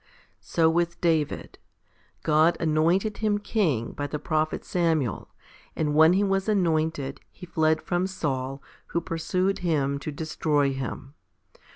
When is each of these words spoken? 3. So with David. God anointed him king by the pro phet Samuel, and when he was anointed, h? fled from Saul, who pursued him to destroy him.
3. 0.37 0.37
So 0.39 0.67
with 0.71 0.99
David. 0.99 1.59
God 2.23 2.57
anointed 2.59 3.17
him 3.19 3.37
king 3.37 3.91
by 3.91 4.07
the 4.07 4.17
pro 4.17 4.45
phet 4.45 4.65
Samuel, 4.65 5.29
and 5.75 5.93
when 5.93 6.13
he 6.13 6.23
was 6.23 6.49
anointed, 6.49 7.21
h? 7.39 7.47
fled 7.47 7.83
from 7.83 8.07
Saul, 8.07 8.63
who 8.87 8.99
pursued 8.99 9.59
him 9.59 9.99
to 9.99 10.11
destroy 10.11 10.73
him. 10.73 11.13